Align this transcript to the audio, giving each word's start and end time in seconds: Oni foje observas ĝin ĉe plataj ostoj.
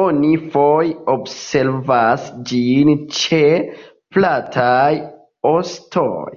Oni 0.00 0.30
foje 0.54 0.94
observas 1.12 2.24
ĝin 2.52 2.90
ĉe 3.18 3.40
plataj 4.16 4.92
ostoj. 5.54 6.28